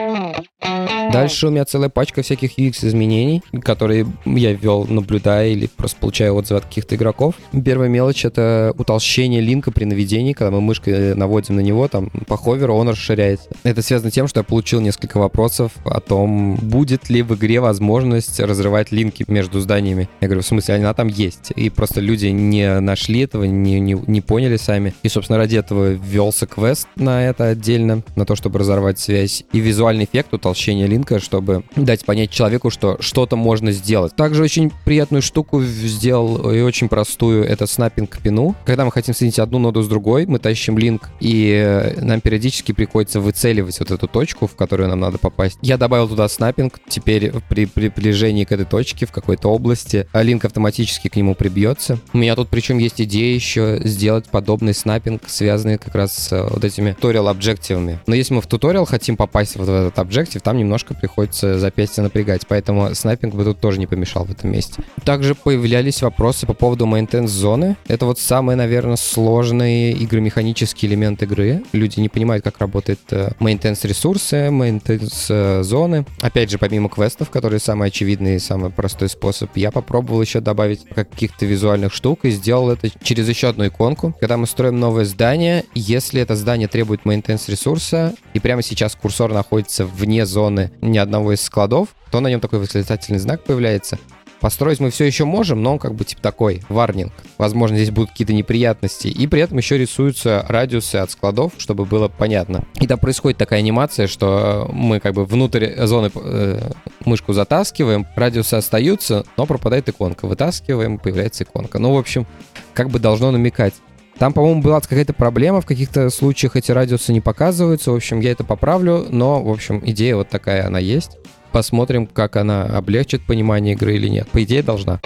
Дальше 1.12 1.48
у 1.48 1.52
меня 1.52 1.66
целая 1.66 1.90
пачка 1.90 2.22
всяких 2.22 2.58
UX-изменений, 2.58 3.44
которые 3.64 4.08
я 4.26 4.54
ввел, 4.54 4.86
наблюдая 4.86 5.50
или 5.50 5.68
просто 5.68 5.98
получая 6.00 6.32
отзывы 6.32 6.60
от 6.60 6.66
каких-то 6.66 6.96
игроков. 6.96 7.36
Первая 7.66 7.90
мелочь— 7.90 8.26
это 8.26 8.74
утолщение 8.78 9.42
линка 9.42 9.72
при 9.72 9.86
наведении, 9.86 10.34
когда 10.34 10.52
мы 10.52 10.62
мышкой 10.62 11.16
наводим 11.16 11.56
на 11.56 11.62
него, 11.62 11.88
там 11.88 12.10
по 12.28 12.38
ховеру 12.38 12.76
он 12.76 12.90
расширяется. 12.90 13.50
Это 13.64 13.82
связано 13.82 14.12
с 14.12 14.14
тем, 14.14 14.28
что 14.28 14.40
я 14.40 14.44
получил 14.44 14.80
несколько 14.80 15.18
вопросов 15.18 15.72
о 15.86 16.00
том, 16.00 16.56
будет 16.56 17.10
ли 17.10 17.22
в 17.22 17.36
игре 17.36 17.60
возможность 17.60 18.40
разрывать 18.40 18.92
линки 18.92 19.26
между 19.28 19.60
зданиями. 19.60 20.10
Я 20.22 20.28
говорю, 20.28 20.42
в 20.42 20.46
смысле, 20.46 20.76
она 20.76 20.94
там 20.94 21.08
есть. 21.08 21.52
И 21.56 21.70
просто 21.70 22.00
люди 22.02 22.28
не 22.28 22.80
нашли 22.80 23.22
этого, 23.22 23.44
не, 23.44 23.80
не, 23.80 23.94
не 24.08 24.22
поняли 24.22 24.58
сами. 24.58 24.94
И, 25.04 25.10
собственно, 25.10 25.38
ради 25.38 25.58
этого 25.58 25.92
ввелся 25.92 26.46
квест 26.46 26.88
на 26.96 27.26
это 27.26 27.48
отдельно, 27.48 28.04
на 28.16 28.26
то, 28.26 28.36
чтобы 28.36 28.60
разорвать 28.60 29.00
связь. 29.00 29.44
И 29.52 29.60
визуальный 29.60 30.06
эффект 30.06 30.34
утолщения 30.34 30.88
линка, 30.88 31.01
чтобы 31.20 31.64
дать 31.76 32.06
понять 32.06 32.32
человеку, 32.32 32.70
что 32.70 32.98
что-то 33.00 33.36
можно 33.36 33.72
сделать. 33.72 34.16
Также 34.16 34.44
очень 34.44 34.72
приятную 34.86 35.22
штуку 35.22 35.62
сделал 35.62 36.52
и 36.52 36.62
очень 36.62 36.90
простую, 36.90 37.44
это 37.44 37.68
снаппинг 37.68 38.20
пину. 38.20 38.56
Когда 38.66 38.86
мы 38.86 38.92
хотим 38.92 39.14
соединить 39.14 39.40
одну 39.40 39.60
ноду 39.60 39.82
с 39.82 39.88
другой, 39.88 40.26
мы 40.26 40.40
тащим 40.40 40.78
линк, 40.78 41.10
и 41.20 41.94
нам 41.98 42.22
периодически 42.22 42.72
приходится 42.72 43.20
выцеливать 43.20 43.80
вот 43.80 43.92
эту 43.92 44.08
точку, 44.08 44.48
в 44.48 44.56
которую 44.56 44.90
нам 44.90 45.00
надо 45.00 45.18
попасть. 45.18 45.58
Я 45.62 45.78
добавил 45.78 46.08
туда 46.08 46.28
снаппинг, 46.28 46.80
теперь 46.88 47.32
при 47.50 47.66
приближении 47.66 48.44
к 48.44 48.52
этой 48.52 48.66
точке 48.66 49.06
в 49.06 49.12
какой-то 49.12 49.50
области 49.50 50.08
а 50.12 50.24
линк 50.24 50.46
автоматически 50.46 51.08
к 51.08 51.16
нему 51.16 51.36
прибьется. 51.36 52.00
У 52.14 52.18
меня 52.18 52.36
тут 52.36 52.50
причем 52.50 52.78
есть 52.78 53.02
идея 53.02 53.34
еще 53.34 53.80
сделать 53.84 54.30
подобный 54.30 54.74
снаппинг, 54.74 55.24
связанный 55.28 55.78
как 55.78 55.96
раз 55.96 56.16
с 56.16 56.48
вот 56.50 56.64
этими 56.64 56.94
туториал 56.94 57.28
объективами. 57.28 58.00
Но 58.08 58.16
если 58.16 58.34
мы 58.34 58.42
в 58.42 58.48
туториал 58.48 58.86
хотим 58.86 59.18
попасть 59.18 59.56
вот 59.56 59.68
в 59.68 59.72
этот 59.72 60.00
объектив, 60.00 60.42
там 60.42 60.58
немножко 60.58 60.91
приходится 60.94 61.60
запястье 61.60 62.04
напрягать, 62.04 62.48
поэтому 62.48 62.94
снайпинг 62.94 63.36
бы 63.36 63.44
тут 63.44 63.60
тоже 63.60 63.80
не 63.80 63.88
помешал 63.88 64.26
в 64.26 64.32
этом 64.32 64.52
месте. 64.52 64.84
Также 65.04 65.36
появлялись 65.36 66.02
вопросы 66.02 66.46
по 66.46 66.54
поводу 66.54 66.86
maintenance 66.86 67.28
зоны. 67.28 67.78
Это 67.88 68.06
вот 68.06 68.20
самые, 68.20 68.56
наверное, 68.56 68.96
сложные 68.96 69.92
игромеханические 70.04 70.92
элемент 70.92 71.24
игры. 71.24 71.64
Люди 71.74 72.00
не 72.00 72.10
понимают, 72.10 72.44
как 72.44 72.60
работает 72.60 73.00
э, 73.12 73.32
maintenance 73.40 73.88
ресурсы, 73.88 74.48
maintenance 74.48 75.28
э. 75.30 76.04
Опять 76.22 76.52
же, 76.52 76.58
помимо 76.58 76.90
квестов, 76.90 77.30
которые 77.30 77.60
самый 77.60 77.88
очевидный 77.90 78.36
и 78.36 78.40
самый 78.40 78.70
простой 78.70 79.10
способ, 79.10 79.56
я 79.56 79.72
попробовал 79.72 80.22
еще 80.22 80.40
добавить 80.40 80.86
каких-то 80.86 81.46
визуальных 81.46 81.94
штук 81.94 82.20
и 82.24 82.32
сделал 82.32 82.70
это 82.70 82.90
через 83.04 83.28
еще 83.28 83.50
одну 83.50 83.68
иконку. 83.68 84.16
Когда 84.20 84.38
мы 84.38 84.48
строим 84.48 84.80
новое 84.80 85.06
здание, 85.06 85.66
если 85.74 86.22
это 86.22 86.36
здание 86.36 86.68
требует 86.68 87.02
maintenance 87.04 87.50
ресурса, 87.50 88.14
и 88.34 88.40
прямо 88.40 88.62
сейчас 88.62 88.96
курсор 88.96 89.34
находится 89.34 89.86
вне 89.86 90.26
зоны 90.26 90.71
ни 90.82 90.98
одного 90.98 91.34
из 91.34 91.42
складов, 91.42 91.90
то 92.12 92.20
на 92.20 92.28
нем 92.28 92.40
такой 92.40 92.60
восклицательный 92.60 93.20
знак 93.20 93.44
появляется. 93.44 94.00
Построить 94.42 94.80
мы 94.80 94.90
все 94.90 95.06
еще 95.06 95.24
можем, 95.24 95.62
но 95.62 95.74
он 95.74 95.80
как 95.80 95.94
бы 95.94 96.04
типа 96.04 96.20
такой, 96.20 96.64
варнинг. 96.68 97.14
Возможно, 97.38 97.78
здесь 97.78 97.92
будут 97.92 98.10
какие-то 98.10 98.34
неприятности. 98.34 99.08
И 99.08 99.28
при 99.28 99.40
этом 99.40 99.60
еще 99.60 99.78
рисуются 99.78 100.44
радиусы 100.50 100.96
от 100.96 101.12
складов, 101.12 101.54
чтобы 101.60 101.86
было 101.86 102.08
понятно. 102.08 102.66
И 102.80 102.88
там 102.88 102.98
происходит 102.98 103.38
такая 103.38 103.60
анимация, 103.60 104.08
что 104.08 104.68
мы 104.74 105.00
как 105.00 105.14
бы 105.14 105.26
внутрь 105.26 105.86
зоны 105.86 106.10
э, 106.16 106.72
мышку 107.06 107.34
затаскиваем, 107.34 108.08
радиусы 108.16 108.56
остаются, 108.56 109.26
но 109.38 109.46
пропадает 109.46 109.88
иконка. 109.90 110.26
Вытаскиваем, 110.26 110.98
появляется 110.98 111.44
иконка. 111.44 111.78
Ну, 111.78 111.94
в 111.94 112.00
общем, 112.00 112.26
как 112.74 112.90
бы 112.90 112.98
должно 112.98 113.30
намекать. 113.30 113.76
Там, 114.18 114.34
по-моему, 114.34 114.62
была 114.62 114.80
какая-то 114.80 115.14
проблема, 115.14 115.62
в 115.62 115.66
каких-то 115.66 116.10
случаях 116.10 116.56
эти 116.56 116.72
радиусы 116.72 117.12
не 117.12 117.22
показываются. 117.22 117.92
В 117.92 117.96
общем, 117.96 118.20
я 118.20 118.32
это 118.32 118.44
поправлю, 118.44 119.06
но, 119.10 119.42
в 119.42 119.50
общем, 119.50 119.82
идея 119.84 120.16
вот 120.16 120.30
такая 120.30 120.68
она 120.68 120.80
есть. 120.80 121.18
Посмотрим, 121.52 122.08
как 122.08 122.36
она 122.36 122.64
облегчит 122.64 123.26
понимание 123.26 123.74
игры 123.74 123.96
или 123.96 124.08
нет. 124.08 124.30
По 124.30 124.44
идее, 124.44 124.64
должна. 124.64 125.02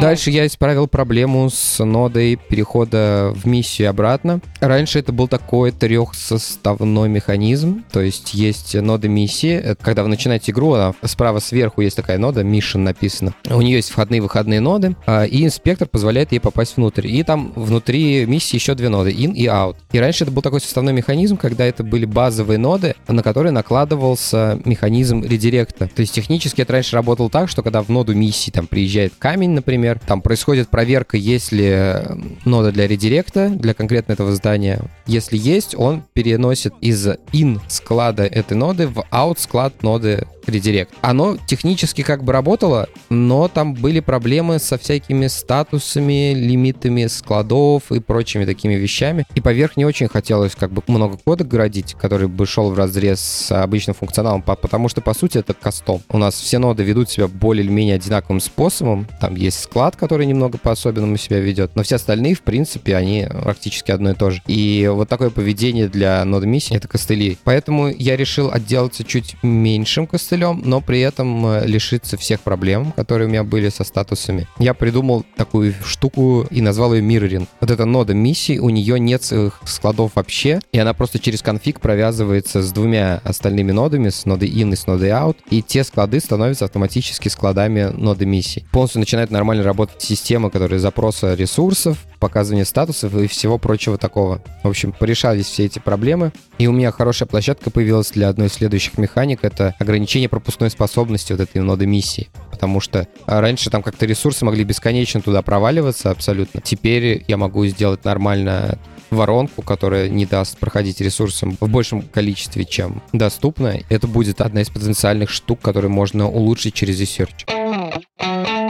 Дальше 0.00 0.30
я 0.30 0.46
исправил 0.46 0.88
проблему 0.88 1.48
с 1.50 1.84
нодой 1.84 2.36
перехода 2.36 3.32
в 3.36 3.46
миссию 3.46 3.90
обратно. 3.90 4.40
Раньше 4.60 4.98
это 4.98 5.12
был 5.12 5.28
такой 5.28 5.70
трехсоставной 5.70 7.08
механизм, 7.08 7.84
то 7.92 8.00
есть 8.00 8.34
есть 8.34 8.74
нода 8.74 9.08
миссии. 9.08 9.76
Когда 9.80 10.02
вы 10.02 10.08
начинаете 10.08 10.50
игру, 10.50 10.76
справа 11.04 11.38
сверху 11.38 11.82
есть 11.82 11.96
такая 11.96 12.18
нода, 12.18 12.40
mission 12.40 12.78
написано. 12.78 13.34
У 13.48 13.60
нее 13.60 13.76
есть 13.76 13.90
входные 13.90 14.20
выходные 14.20 14.60
ноды, 14.60 14.96
а, 15.06 15.24
и 15.24 15.44
инспектор 15.44 15.86
позволяет 15.86 16.32
ей 16.32 16.40
попасть 16.40 16.76
внутрь. 16.76 17.06
И 17.06 17.22
там 17.22 17.52
внутри 17.54 18.26
миссии 18.26 18.56
еще 18.56 18.74
две 18.74 18.88
ноды, 18.88 19.10
in 19.10 19.34
и 19.34 19.46
out. 19.46 19.76
И 19.92 19.98
раньше 19.98 20.24
это 20.24 20.32
был 20.32 20.42
такой 20.42 20.60
составной 20.60 20.92
механизм, 20.92 21.36
когда 21.36 21.64
это 21.64 21.84
были 21.84 22.06
базовые 22.06 22.58
ноды, 22.58 22.94
на 23.08 23.22
которые 23.22 23.52
накладывался 23.52 24.58
механизм 24.64 25.22
редиректа. 25.22 25.88
То 25.94 26.00
есть 26.00 26.14
технически 26.14 26.62
это 26.62 26.72
раньше 26.72 26.96
работало 26.96 27.30
так, 27.30 27.48
что 27.48 27.62
когда 27.62 27.82
в 27.82 27.88
ноду 27.88 28.14
миссии 28.14 28.50
там 28.50 28.66
приезжает 28.66 29.12
камень, 29.18 29.50
например, 29.50 29.81
например. 29.82 30.00
Там 30.06 30.22
происходит 30.22 30.68
проверка, 30.68 31.16
есть 31.16 31.52
ли 31.52 31.68
э, 31.68 32.14
нода 32.44 32.72
для 32.72 32.86
редиректа, 32.86 33.48
для 33.48 33.74
конкретно 33.74 34.12
этого 34.12 34.32
здания. 34.32 34.80
Если 35.12 35.36
есть, 35.36 35.74
он 35.74 36.04
переносит 36.14 36.72
из 36.80 37.06
in 37.06 37.60
склада 37.68 38.24
этой 38.24 38.56
ноды 38.56 38.88
в 38.88 39.00
out 39.10 39.38
склад 39.38 39.82
ноды 39.82 40.26
редирект. 40.46 40.92
Оно 41.02 41.36
технически 41.46 42.02
как 42.02 42.24
бы 42.24 42.32
работало, 42.32 42.88
но 43.10 43.48
там 43.48 43.74
были 43.74 44.00
проблемы 44.00 44.58
со 44.58 44.78
всякими 44.78 45.26
статусами, 45.26 46.34
лимитами 46.34 47.06
складов 47.06 47.92
и 47.92 48.00
прочими 48.00 48.44
такими 48.44 48.74
вещами. 48.74 49.26
И 49.34 49.40
поверх 49.40 49.76
не 49.76 49.84
очень 49.84 50.08
хотелось 50.08 50.54
как 50.54 50.72
бы 50.72 50.82
много 50.86 51.18
кода 51.22 51.44
городить, 51.44 51.94
который 51.94 52.28
бы 52.28 52.46
шел 52.46 52.70
в 52.70 52.78
разрез 52.78 53.20
с 53.20 53.52
обычным 53.52 53.94
функционалом, 53.94 54.42
потому 54.42 54.88
что, 54.88 55.00
по 55.00 55.14
сути, 55.14 55.38
это 55.38 55.54
кастом. 55.54 56.02
У 56.08 56.18
нас 56.18 56.34
все 56.34 56.58
ноды 56.58 56.82
ведут 56.82 57.10
себя 57.10 57.28
более 57.28 57.64
или 57.64 57.70
менее 57.70 57.96
одинаковым 57.96 58.40
способом. 58.40 59.06
Там 59.20 59.36
есть 59.36 59.60
склад, 59.60 59.96
который 59.96 60.26
немного 60.26 60.58
по-особенному 60.58 61.16
себя 61.16 61.38
ведет, 61.38 61.76
но 61.76 61.82
все 61.82 61.96
остальные, 61.96 62.34
в 62.34 62.42
принципе, 62.42 62.96
они 62.96 63.26
практически 63.42 63.90
одно 63.90 64.10
и 64.10 64.14
то 64.14 64.30
же. 64.30 64.42
И 64.46 64.88
вот 64.92 65.01
вот 65.02 65.08
такое 65.08 65.30
поведение 65.30 65.88
для 65.88 66.24
ноды 66.24 66.46
миссии— 66.46 66.76
это 66.76 66.86
костыли. 66.86 67.36
Поэтому 67.42 67.88
я 67.88 68.16
решил 68.16 68.52
отделаться 68.52 69.02
чуть 69.02 69.34
меньшим 69.42 70.06
костылем, 70.06 70.62
но 70.64 70.80
при 70.80 71.00
этом 71.00 71.44
э, 71.44 71.66
лишиться 71.66 72.16
всех 72.16 72.40
проблем, 72.40 72.92
которые 72.92 73.26
у 73.26 73.30
меня 73.30 73.42
были 73.42 73.68
со 73.68 73.82
статусами. 73.82 74.46
Я 74.60 74.74
придумал 74.74 75.24
такую 75.36 75.74
штуку 75.84 76.46
и 76.50 76.60
назвал 76.60 76.94
ее 76.94 77.02
Mirroring. 77.02 77.48
Вот 77.60 77.70
эта 77.72 77.84
нода 77.84 78.14
миссии, 78.14 78.58
у 78.58 78.70
нее 78.70 79.00
нет 79.00 79.24
своих 79.24 79.60
складов 79.64 80.12
вообще, 80.14 80.60
и 80.70 80.78
она 80.78 80.94
просто 80.94 81.18
через 81.18 81.42
конфиг 81.42 81.80
провязывается 81.80 82.62
с 82.62 82.70
двумя 82.70 83.20
остальными 83.24 83.72
нодами, 83.72 84.08
с 84.10 84.24
нодой 84.24 84.50
in 84.50 84.72
и 84.72 84.76
с 84.76 84.86
нодой 84.86 85.08
out, 85.08 85.36
и 85.50 85.62
те 85.62 85.82
склады 85.82 86.20
становятся 86.20 86.66
автоматически 86.66 87.28
складами 87.28 87.90
ноды 87.96 88.24
миссии. 88.24 88.64
Полностью 88.70 89.00
начинает 89.00 89.32
нормально 89.32 89.64
работать 89.64 90.00
система, 90.00 90.48
которая 90.48 90.78
запроса 90.78 91.34
ресурсов, 91.34 91.98
показывания 92.22 92.64
статусов 92.64 93.12
и 93.16 93.26
всего 93.26 93.58
прочего 93.58 93.98
такого. 93.98 94.40
В 94.62 94.68
общем, 94.68 94.92
порешались 94.92 95.46
все 95.46 95.64
эти 95.64 95.80
проблемы. 95.80 96.30
И 96.58 96.68
у 96.68 96.72
меня 96.72 96.92
хорошая 96.92 97.26
площадка 97.26 97.70
появилась 97.70 98.12
для 98.12 98.28
одной 98.28 98.46
из 98.46 98.52
следующих 98.52 98.96
механик. 98.96 99.40
Это 99.42 99.74
ограничение 99.80 100.28
пропускной 100.28 100.70
способности 100.70 101.32
вот 101.32 101.40
этой 101.40 101.60
ноды 101.62 101.84
миссии. 101.86 102.28
Потому 102.52 102.78
что 102.78 103.08
раньше 103.26 103.70
там 103.70 103.82
как-то 103.82 104.06
ресурсы 104.06 104.44
могли 104.44 104.62
бесконечно 104.62 105.20
туда 105.20 105.42
проваливаться 105.42 106.12
абсолютно. 106.12 106.60
Теперь 106.60 107.24
я 107.26 107.36
могу 107.36 107.66
сделать 107.66 108.04
нормально 108.04 108.78
воронку, 109.10 109.62
которая 109.62 110.08
не 110.08 110.24
даст 110.24 110.58
проходить 110.58 111.00
ресурсам 111.00 111.56
в 111.60 111.68
большем 111.68 112.02
количестве, 112.02 112.64
чем 112.64 113.02
доступно. 113.12 113.80
Это 113.88 114.06
будет 114.06 114.40
одна 114.40 114.62
из 114.62 114.70
потенциальных 114.70 115.28
штук, 115.28 115.60
которые 115.60 115.90
можно 115.90 116.28
улучшить 116.28 116.74
через 116.74 117.00
research. 117.00 117.46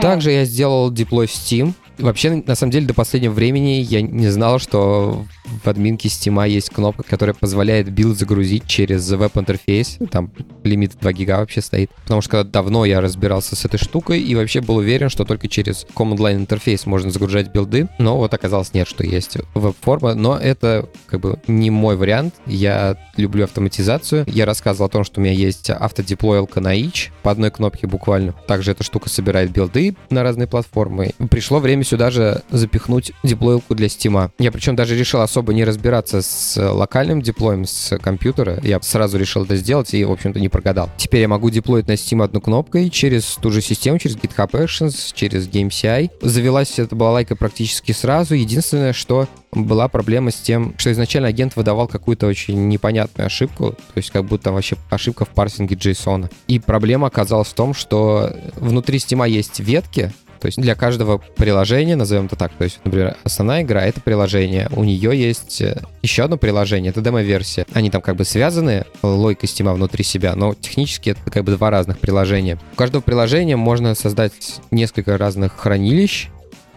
Также 0.03 0.31
я 0.31 0.43
сделал 0.43 0.91
деплой 0.91 1.27
в 1.27 1.29
Steam. 1.29 1.73
Вообще, 1.97 2.43
на 2.45 2.55
самом 2.55 2.71
деле, 2.71 2.85
до 2.85 2.93
последнего 2.93 3.31
времени 3.31 3.79
я 3.89 4.01
не 4.01 4.27
знал, 4.27 4.59
что 4.59 5.23
в 5.63 5.67
админке 5.67 6.09
Steam 6.09 6.47
есть 6.49 6.69
кнопка, 6.69 7.03
которая 7.03 7.33
позволяет 7.33 7.91
билд 7.91 8.17
загрузить 8.17 8.67
через 8.67 9.09
веб-интерфейс. 9.09 9.97
Там 10.11 10.31
лимит 10.63 10.93
2 10.99 11.13
гига 11.13 11.39
вообще 11.39 11.61
стоит. 11.61 11.91
Потому 12.03 12.21
что 12.21 12.43
давно 12.43 12.85
я 12.85 13.01
разбирался 13.01 13.55
с 13.55 13.65
этой 13.65 13.77
штукой 13.77 14.21
и 14.21 14.35
вообще 14.35 14.61
был 14.61 14.77
уверен, 14.77 15.09
что 15.09 15.25
только 15.25 15.47
через 15.47 15.85
command 15.95 16.17
line 16.17 16.35
интерфейс 16.35 16.85
можно 16.85 17.11
загружать 17.11 17.51
билды. 17.51 17.87
Но 17.99 18.17
вот 18.17 18.33
оказалось 18.33 18.73
нет, 18.73 18.87
что 18.87 19.03
есть 19.05 19.37
веб-форма. 19.53 20.13
Но 20.13 20.37
это 20.37 20.89
как 21.07 21.19
бы 21.19 21.39
не 21.47 21.69
мой 21.69 21.95
вариант. 21.95 22.35
Я 22.45 22.97
люблю 23.17 23.43
автоматизацию. 23.43 24.25
Я 24.27 24.45
рассказывал 24.45 24.87
о 24.87 24.89
том, 24.89 25.03
что 25.03 25.19
у 25.19 25.23
меня 25.23 25.33
есть 25.33 25.69
автодеплоилка 25.69 26.61
на 26.61 26.79
itch 26.79 27.09
по 27.21 27.31
одной 27.31 27.51
кнопке 27.51 27.87
буквально. 27.87 28.33
Также 28.47 28.71
эта 28.71 28.83
штука 28.83 29.09
собирает 29.09 29.51
билды 29.51 29.95
на 30.09 30.23
разные 30.23 30.47
платформы. 30.47 31.11
Пришло 31.29 31.59
время 31.59 31.83
сюда 31.83 32.11
же 32.11 32.41
запихнуть 32.49 33.11
деплоилку 33.23 33.75
для 33.75 33.87
Steam. 33.87 34.31
Я 34.39 34.51
причем 34.51 34.75
даже 34.75 34.97
решил 34.97 35.21
особо 35.21 35.42
не 35.51 35.63
разбираться 35.63 36.21
с 36.21 36.57
локальным 36.57 37.21
деплоем 37.21 37.65
с 37.65 37.97
компьютера. 37.97 38.59
Я 38.63 38.81
сразу 38.81 39.17
решил 39.17 39.43
это 39.43 39.55
сделать 39.55 39.93
и, 39.93 40.03
в 40.03 40.11
общем-то, 40.11 40.39
не 40.39 40.49
прогадал. 40.49 40.89
Теперь 40.97 41.21
я 41.21 41.27
могу 41.27 41.49
деплоить 41.49 41.87
на 41.87 41.93
Steam 41.93 42.23
одной 42.23 42.41
кнопкой 42.41 42.89
через 42.89 43.37
ту 43.41 43.51
же 43.51 43.61
систему, 43.61 43.99
через 43.99 44.15
GitHub 44.15 44.51
Actions, 44.51 45.11
через 45.13 45.47
GameCI. 45.47 46.11
Завелась 46.21 46.79
эта 46.79 46.95
балалайка 46.95 47.35
практически 47.35 47.91
сразу. 47.91 48.35
Единственное, 48.35 48.93
что 48.93 49.27
была 49.51 49.87
проблема 49.87 50.31
с 50.31 50.35
тем, 50.35 50.73
что 50.77 50.91
изначально 50.91 51.29
агент 51.29 51.55
выдавал 51.55 51.87
какую-то 51.87 52.27
очень 52.27 52.67
непонятную 52.67 53.27
ошибку, 53.27 53.71
то 53.71 53.97
есть 53.97 54.09
как 54.11 54.25
будто 54.25 54.51
вообще 54.51 54.77
ошибка 54.89 55.25
в 55.25 55.29
парсинге 55.29 55.75
JSON. 55.75 56.31
И 56.47 56.59
проблема 56.59 57.07
оказалась 57.07 57.49
в 57.49 57.53
том, 57.53 57.73
что 57.73 58.35
внутри 58.55 58.97
Steam 58.97 59.27
есть 59.29 59.59
ветки, 59.59 60.11
то 60.43 60.47
есть 60.47 60.59
для 60.59 60.75
каждого 60.75 61.19
приложения, 61.19 61.95
назовем 61.95 62.25
это 62.25 62.35
так, 62.35 62.51
то 62.51 62.65
есть, 62.65 62.81
например, 62.83 63.15
основная 63.23 63.61
игра— 63.61 63.81
это 63.85 64.01
приложение, 64.01 64.67
у 64.75 64.83
нее 64.83 65.17
есть 65.17 65.61
э, 65.61 65.81
еще 66.01 66.23
одно 66.23 66.35
приложение, 66.35 66.89
это 66.89 66.99
демо-версия. 66.99 67.65
Они 67.71 67.89
там 67.89 68.01
как 68.01 68.17
бы 68.17 68.25
связаны 68.25 68.83
логикой 69.01 69.47
Steam 69.47 69.73
внутри 69.73 70.03
себя, 70.03 70.35
но 70.35 70.53
технически 70.53 71.11
это 71.11 71.31
как 71.31 71.45
бы 71.45 71.55
два 71.55 71.69
разных 71.69 71.97
приложения. 71.97 72.59
У 72.73 72.75
каждого 72.75 73.01
приложения 73.01 73.55
можно 73.55 73.95
создать 73.95 74.59
несколько 74.69 75.17
разных 75.17 75.55
хранилищ, 75.55 76.27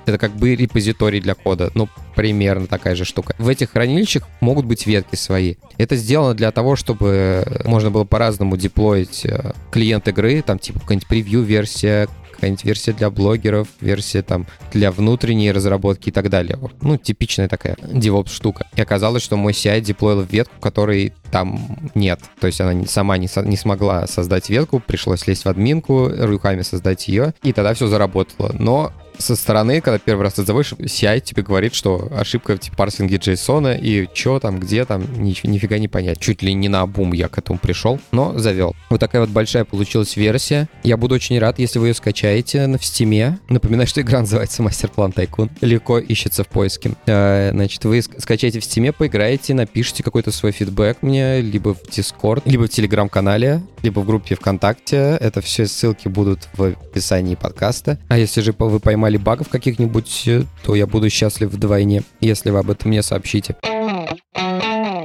это 0.04 0.16
как 0.16 0.30
бы 0.36 0.54
репозиторий 0.54 1.20
для 1.20 1.34
кода, 1.34 1.72
ну, 1.74 1.88
примерно 2.14 2.68
такая 2.68 2.94
же 2.94 3.04
штука. 3.04 3.34
В 3.38 3.48
этих 3.48 3.72
хранилищах 3.72 4.28
могут 4.40 4.64
быть 4.64 4.86
ветки 4.86 5.16
свои. 5.16 5.56
Это 5.76 5.96
сделано 5.96 6.34
для 6.34 6.52
того, 6.52 6.76
чтобы 6.76 7.44
можно 7.64 7.90
было 7.90 8.04
по-разному 8.04 8.56
деплоить 8.56 9.26
э, 9.26 9.54
клиент 9.72 10.06
игры, 10.06 10.40
там 10.42 10.60
типа 10.60 10.78
какая-нибудь 10.78 11.08
превью-версия, 11.08 12.06
какая-нибудь 12.36 12.64
версия 12.64 12.92
для 12.92 13.10
блогеров, 13.10 13.68
версия 13.80 14.22
там 14.22 14.46
для 14.72 14.90
внутренней 14.92 15.52
разработки 15.52 16.10
и 16.10 16.12
так 16.12 16.30
далее. 16.30 16.58
Ну, 16.80 16.96
типичная 16.96 17.48
такая 17.48 17.74
DevOps 17.74 18.30
штука. 18.30 18.66
И 18.76 18.80
оказалось, 18.80 19.22
что 19.22 19.36
мой 19.36 19.52
CI 19.52 19.80
деплоил 19.80 20.22
ветку, 20.22 20.54
которой 20.60 21.12
там 21.30 21.90
нет. 21.94 22.20
То 22.40 22.46
есть 22.46 22.60
она 22.60 22.86
сама 22.86 23.18
не, 23.18 23.28
не 23.44 23.56
смогла 23.56 24.06
создать 24.06 24.48
ветку, 24.48 24.80
пришлось 24.80 25.26
лезть 25.26 25.44
в 25.44 25.48
админку, 25.48 26.08
руками 26.08 26.62
создать 26.62 27.08
ее, 27.08 27.34
и 27.42 27.52
тогда 27.52 27.74
все 27.74 27.86
заработало. 27.86 28.54
Но 28.58 28.92
со 29.18 29.36
стороны, 29.36 29.80
когда 29.80 29.98
первый 29.98 30.22
раз 30.22 30.34
ты 30.34 30.44
заводишь, 30.44 30.72
CI 30.72 31.20
тебе 31.20 31.42
говорит, 31.42 31.74
что 31.74 32.08
ошибка 32.14 32.56
в 32.56 32.58
типа, 32.58 32.76
парсинге 32.76 33.16
JSON, 33.16 33.78
и 33.78 34.08
что 34.12 34.40
там, 34.40 34.58
где 34.60 34.84
там, 34.84 35.02
ни, 35.22 35.34
нифига 35.46 35.78
не 35.78 35.88
понять. 35.88 36.18
Чуть 36.18 36.42
ли 36.42 36.54
не 36.54 36.68
на 36.68 36.86
бум 36.86 37.12
я 37.12 37.28
к 37.28 37.38
этому 37.38 37.58
пришел, 37.58 37.98
но 38.12 38.38
завел. 38.38 38.74
Вот 38.90 39.00
такая 39.00 39.20
вот 39.22 39.30
большая 39.30 39.64
получилась 39.64 40.16
версия. 40.16 40.68
Я 40.82 40.96
буду 40.96 41.14
очень 41.14 41.38
рад, 41.38 41.58
если 41.58 41.78
вы 41.78 41.88
ее 41.88 41.94
скачаете 41.94 42.66
в 42.66 42.80
Steam. 42.80 43.38
Напоминаю, 43.48 43.86
что 43.86 44.00
игра 44.00 44.20
называется 44.26 44.62
Мастер-план 44.62 45.12
Тайкун. 45.12 45.50
Легко 45.60 45.98
ищется 45.98 46.44
в 46.44 46.48
поиске. 46.48 46.92
Э, 47.06 47.50
значит, 47.52 47.84
вы 47.84 48.02
скачаете 48.02 48.60
в 48.60 48.62
Steam, 48.62 48.92
поиграете, 48.92 49.54
напишите 49.54 50.02
какой-то 50.02 50.30
свой 50.30 50.52
фидбэк 50.52 50.98
мне, 51.02 51.40
либо 51.40 51.74
в 51.74 51.82
Discord, 51.84 52.42
либо 52.44 52.66
в 52.66 52.70
Телеграм-канале, 52.70 53.62
либо 53.82 54.00
в 54.00 54.06
группе 54.06 54.34
ВКонтакте. 54.34 55.16
Это 55.20 55.40
все 55.40 55.66
ссылки 55.66 56.08
будут 56.08 56.48
в 56.54 56.62
описании 56.64 57.34
подкаста. 57.34 57.98
А 58.08 58.18
если 58.18 58.40
же 58.40 58.54
вы 58.58 58.80
поймали 58.80 59.05
поймали 59.06 59.18
багов 59.18 59.48
каких-нибудь, 59.48 60.24
э, 60.26 60.42
то 60.64 60.74
я 60.74 60.86
буду 60.86 61.08
счастлив 61.10 61.52
вдвойне, 61.52 62.02
если 62.20 62.50
вы 62.50 62.58
об 62.58 62.70
этом 62.70 62.90
мне 62.90 63.02
сообщите. 63.02 63.54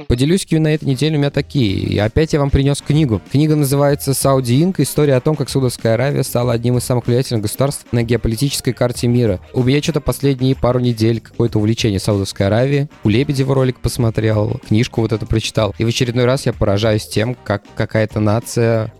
Поделюсь 0.08 0.46
на 0.50 0.74
этой 0.74 0.84
неделе 0.86 1.16
у 1.16 1.18
меня 1.20 1.30
такие. 1.30 1.78
И 1.78 1.98
опять 1.98 2.32
я 2.32 2.40
вам 2.40 2.50
принес 2.50 2.82
книгу. 2.82 3.22
Книга 3.30 3.54
называется 3.54 4.12
«Сауди 4.12 4.62
Инк. 4.62 4.80
История 4.80 5.14
о 5.14 5.20
том, 5.20 5.36
как 5.36 5.48
Саудовская 5.48 5.94
Аравия 5.94 6.24
стала 6.24 6.52
одним 6.52 6.78
из 6.78 6.84
самых 6.84 7.06
влиятельных 7.06 7.42
государств 7.42 7.86
на 7.92 8.02
геополитической 8.02 8.72
карте 8.72 9.06
мира». 9.06 9.38
У 9.54 9.62
меня 9.62 9.80
что-то 9.80 10.00
последние 10.00 10.56
пару 10.56 10.80
недель 10.80 11.20
какое-то 11.20 11.58
увлечение 11.58 12.00
Саудовской 12.00 12.46
Аравии. 12.46 12.88
У 13.04 13.08
Лебедева 13.08 13.54
ролик 13.54 13.78
посмотрел, 13.78 14.60
книжку 14.66 15.00
вот 15.00 15.12
эту 15.12 15.26
прочитал. 15.26 15.74
И 15.78 15.84
в 15.84 15.88
очередной 15.88 16.24
раз 16.24 16.44
я 16.44 16.52
поражаюсь 16.52 17.06
тем, 17.06 17.36
как 17.36 17.62
какая-то 17.76 18.18
нация 18.18 18.92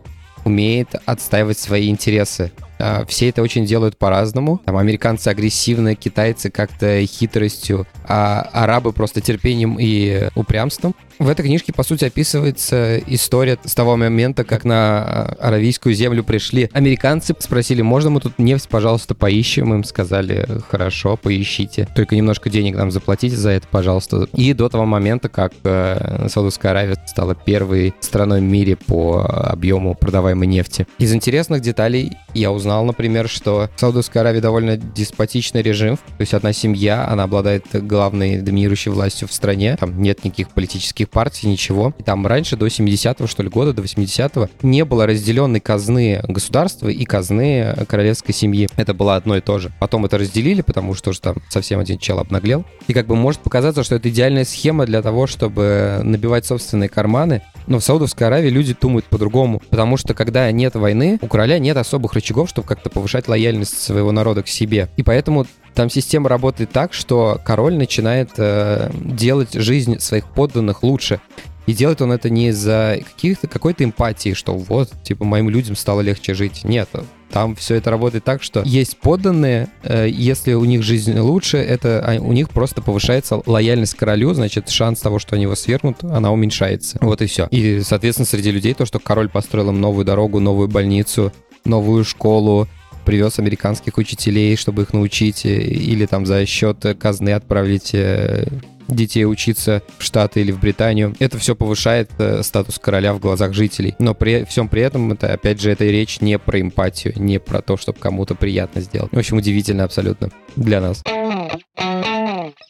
умеет 0.45 0.95
отстаивать 1.07 1.59
свои 1.59 1.91
интересы. 1.91 2.53
А, 2.79 3.05
все 3.07 3.29
это 3.29 3.43
очень 3.43 3.65
делают 3.65 3.97
по-разному. 3.97 4.61
Там 4.65 4.77
американцы 4.77 5.29
агрессивно, 5.29 5.95
китайцы 5.95 6.51
как-то 6.51 7.05
хитростью, 7.07 7.87
а 8.05 8.49
арабы 8.53 8.93
просто 8.93 9.21
терпением 9.21 9.77
и 9.79 10.29
упрямством. 10.35 10.95
В 11.19 11.29
этой 11.29 11.43
книжке, 11.43 11.73
по 11.73 11.85
сути, 11.85 12.05
описывается 12.05 12.99
история 13.07 13.59
с 13.65 13.75
того 13.75 13.97
момента, 13.97 14.45
как 14.45 14.65
на 14.65 14.75
а, 14.75 15.37
аравийскую 15.41 15.95
землю 15.95 16.25
пришли 16.25 16.69
американцы, 16.73 17.35
спросили, 17.39 17.83
можно 17.83 18.11
мы 18.11 18.21
тут 18.21 18.39
нефть, 18.39 18.69
пожалуйста, 18.69 19.15
поищем? 19.15 19.73
Им 19.73 19.85
сказали, 19.85 20.49
хорошо, 20.69 21.17
поищите. 21.17 21.89
Только 21.95 22.17
немножко 22.17 22.51
денег 22.51 22.77
нам 22.77 22.91
заплатите 22.91 23.37
за 23.37 23.51
это, 23.51 23.69
пожалуйста. 23.69 24.27
И 24.35 24.53
до 24.53 24.69
того 24.69 24.85
момента, 24.85 25.29
как 25.29 25.53
э, 25.63 26.27
Саудовская 26.29 26.73
Аравия 26.73 26.97
стала 27.07 27.35
первой 27.35 27.95
страной 28.01 28.41
в 28.41 28.45
мире 28.45 28.77
по 28.77 29.21
объему 29.21 29.95
продаваемой 29.95 30.47
нефти. 30.47 30.87
Из 30.99 31.13
интересных 31.15 31.61
деталей 31.61 32.17
я 32.35 32.51
узнал, 32.51 32.72
например, 32.85 33.29
что 33.29 33.69
в 33.77 33.81
Саудовской 33.81 34.23
Аравии 34.23 34.41
довольно 34.41 34.77
деспотичный 34.77 35.63
режим. 35.63 35.97
То 35.97 36.21
есть 36.21 36.33
одна 36.33 36.53
семья, 36.53 37.07
она 37.09 37.25
обладает 37.25 37.67
главной 37.73 38.39
доминирующей 38.39 38.91
властью 38.91 39.29
в 39.29 39.33
стране. 39.33 39.77
Там 39.79 40.01
нет 40.01 40.25
никаких 40.25 40.51
политических 40.51 41.11
партий, 41.11 41.49
ничего. 41.49 41.93
И 41.99 42.03
там 42.03 42.27
раньше, 42.27 42.57
до 42.57 42.67
70-го, 42.67 43.27
что 43.27 43.43
ли, 43.43 43.49
года, 43.49 43.73
до 43.73 43.83
80-го, 43.83 44.49
не 44.63 44.85
было 44.85 45.07
разделенной 45.07 45.61
казны 45.61 46.23
государства 46.27 46.89
и 46.89 47.05
казны 47.05 47.75
королевской 47.89 48.35
семьи. 48.35 48.69
Это 48.77 48.95
было 48.95 49.17
одно 49.17 49.37
и 49.37 49.41
то 49.41 49.59
же. 49.59 49.73
Потом 49.81 50.07
это 50.07 50.19
разделили, 50.19 50.63
потому 50.63 50.95
что 50.95 51.11
уже 51.11 51.21
там 51.21 51.37
совсем 51.49 51.81
один 51.81 51.99
чел 51.99 52.19
обнаглел. 52.19 52.65
И 52.87 52.93
как 52.93 53.07
бы 53.07 53.17
может 53.17 53.41
показаться, 53.41 53.83
что 53.83 53.97
это 53.97 54.09
идеальная 54.09 54.45
схема 54.45 54.87
для 54.87 55.03
того, 55.03 55.27
чтобы 55.27 56.01
набивать 56.03 56.47
собственные 56.47 56.89
карманы. 56.89 57.43
Но 57.67 57.79
в 57.79 57.85
Саудовской 57.85 58.27
Аравии 58.27 58.49
люди 58.49 58.77
думают 58.81 59.05
по-другому. 59.07 59.61
Потому 59.71 59.97
что 59.97 60.15
когда 60.15 60.51
нет 60.51 60.75
войны, 60.75 61.19
у 61.21 61.27
короля 61.27 61.59
нет 61.59 61.77
особых 61.77 62.13
рычагов, 62.15 62.49
чтобы 62.53 62.69
как-то 62.69 62.91
повышать 62.91 63.29
лояльность 63.29 63.81
своего 63.81 64.13
народа 64.13 64.43
к 64.43 64.49
себе. 64.49 64.89
И 64.97 65.03
поэтому 65.03 65.47
там 65.75 65.89
система 65.89 66.29
работает 66.29 66.71
так, 66.71 66.93
что 66.93 67.41
король 67.43 67.75
начинает 67.75 68.31
э, 68.37 68.91
делать 68.95 69.55
жизнь 69.55 69.99
своих 70.01 70.27
подданных 70.27 70.83
лучше. 70.83 71.21
И 71.67 71.73
делает 71.73 72.03
он 72.03 72.13
это 72.13 72.29
не 72.29 72.49
из-за 72.49 72.99
каких-то 73.15 73.47
какой-то 73.47 73.85
эмпатии, 73.85 74.35
что 74.35 74.55
вот, 74.55 74.91
типа, 75.05 75.25
моим 75.25 75.49
людям 75.49 75.77
стало 75.77 76.01
легче 76.01 76.35
жить. 76.35 76.65
Нет, 76.65 76.89
Там 77.31 77.55
все 77.55 77.77
это 77.77 77.91
работает 77.91 78.25
так, 78.25 78.43
что 78.43 78.63
есть 78.67 78.99
подданные, 78.99 79.69
э, 79.83 80.09
если 80.11 80.53
у 80.53 80.65
них 80.65 80.83
жизнь 80.83 81.19
лучше, 81.19 81.57
это 81.57 82.05
а, 82.05 82.21
у 82.21 82.33
них 82.33 82.51
просто 82.51 82.83
повышается 82.83 83.41
лояльность 83.47 83.95
к 83.95 83.99
королю, 83.99 84.35
значит, 84.35 84.69
шанс 84.69 85.01
того, 85.01 85.19
что 85.19 85.37
они 85.37 85.45
его 85.45 85.55
свергнут, 85.55 86.05
она 86.05 86.33
уменьшается. 86.33 86.99
Вот 87.01 87.23
и 87.23 87.27
все. 87.27 87.47
И, 87.51 87.81
соответственно, 87.81 88.27
среди 88.27 88.51
людей 88.51 88.75
то, 88.75 88.85
что 88.85 88.99
король 88.99 89.31
построил 89.31 89.71
им 89.71 89.81
новую 89.81 90.05
дорогу, 90.05 90.41
новую 90.41 90.69
больницу, 90.69 91.33
новую 91.65 92.05
школу, 92.05 92.69
привез 93.05 93.39
американских 93.39 93.99
учителей, 93.99 94.57
чтобы 94.57 94.83
их 94.83 94.93
научить, 94.93 95.45
э, 95.45 95.63
или 95.63 96.07
там 96.07 96.27
за 96.27 96.47
счет 96.47 96.85
казны 96.99 97.31
отправить 97.31 97.95
э, 97.95 98.47
детей 98.89 99.25
учиться 99.25 99.83
в 99.99 100.05
Штаты 100.05 100.41
или 100.41 100.53
в 100.53 100.61
Британию. 100.61 101.15
Это 101.19 101.39
все 101.39 101.55
повышает 101.55 102.11
э, 102.19 102.43
статус 102.43 102.79
короля 102.79 103.15
в 103.15 103.21
глазах 103.21 103.53
жителей. 103.53 103.95
Но 103.99 104.15
при 104.15 104.45
всем 104.45 104.69
при 104.69 104.83
этом, 104.83 105.13
это, 105.13 105.33
опять 105.33 105.61
же, 105.61 105.71
это 105.71 105.85
речь 105.85 106.21
не 106.21 106.39
про 106.39 106.61
эмпатию, 106.61 107.15
не 107.17 107.39
про 107.39 107.63
то, 107.63 107.77
чтобы 107.77 107.99
кому-то 107.99 108.35
приятно 108.35 108.81
сделать. 108.81 109.13
В 109.13 109.19
общем, 109.19 109.39
удивительно 109.39 109.85
абсолютно 109.85 110.31
для 110.57 110.81
нас. 110.81 111.03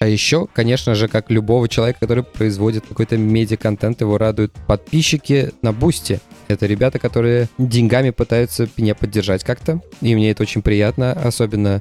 А 0.02 0.06
еще, 0.06 0.48
конечно 0.52 0.94
же, 0.94 1.08
как 1.08 1.30
любого 1.30 1.68
человека, 1.68 2.00
который 2.00 2.24
производит 2.24 2.84
какой-то 2.86 3.16
медиа-контент, 3.16 4.00
его 4.00 4.18
радуют 4.18 4.52
подписчики 4.66 5.52
на 5.62 5.72
Бусти. 5.72 6.20
Это 6.52 6.66
ребята, 6.66 6.98
которые 6.98 7.48
деньгами 7.58 8.10
пытаются 8.10 8.68
меня 8.76 8.94
поддержать 8.94 9.44
как-то. 9.44 9.80
И 10.00 10.14
мне 10.14 10.30
это 10.30 10.42
очень 10.42 10.62
приятно. 10.62 11.12
Особенно 11.12 11.80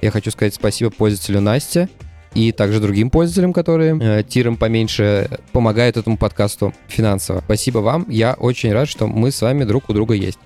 я 0.00 0.10
хочу 0.10 0.30
сказать 0.30 0.54
спасибо 0.54 0.90
пользователю 0.90 1.40
Насте, 1.40 1.88
и 2.34 2.52
также 2.52 2.80
другим 2.80 3.10
пользователям, 3.10 3.52
которые 3.52 3.98
э, 4.00 4.22
тиром 4.22 4.56
поменьше 4.56 5.28
помогают 5.52 5.96
этому 5.96 6.16
подкасту 6.16 6.74
финансово. 6.86 7.40
Спасибо 7.44 7.78
вам. 7.78 8.06
Я 8.08 8.34
очень 8.34 8.72
рад, 8.72 8.88
что 8.88 9.06
мы 9.06 9.30
с 9.30 9.40
вами 9.40 9.64
друг 9.64 9.88
у 9.88 9.92
друга 9.92 10.14
есть. 10.14 10.38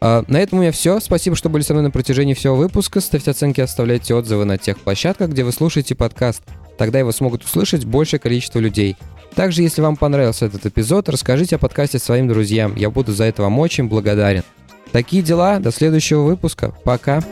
А, 0.00 0.24
на 0.28 0.38
этом 0.38 0.58
у 0.58 0.62
меня 0.62 0.72
все. 0.72 1.00
Спасибо, 1.00 1.36
что 1.36 1.48
были 1.48 1.62
со 1.62 1.74
мной 1.74 1.84
на 1.84 1.90
протяжении 1.90 2.34
всего 2.34 2.56
выпуска. 2.56 3.00
Ставьте 3.00 3.30
оценки, 3.30 3.60
оставляйте 3.60 4.14
отзывы 4.14 4.44
на 4.44 4.58
тех 4.58 4.78
площадках, 4.78 5.30
где 5.30 5.44
вы 5.44 5.52
слушаете 5.52 5.94
подкаст. 5.94 6.42
Тогда 6.76 6.98
его 6.98 7.12
смогут 7.12 7.44
услышать 7.44 7.84
большее 7.84 8.20
количество 8.20 8.58
людей. 8.58 8.96
Также, 9.34 9.62
если 9.62 9.80
вам 9.80 9.96
понравился 9.96 10.46
этот 10.46 10.66
эпизод, 10.66 11.08
расскажите 11.08 11.56
о 11.56 11.58
подкасте 11.58 11.98
своим 11.98 12.28
друзьям. 12.28 12.74
Я 12.76 12.90
буду 12.90 13.12
за 13.12 13.24
это 13.24 13.42
вам 13.42 13.58
очень 13.58 13.88
благодарен. 13.88 14.42
Такие 14.92 15.22
дела. 15.22 15.58
До 15.58 15.70
следующего 15.70 16.22
выпуска. 16.22 16.74
Пока. 16.84 17.22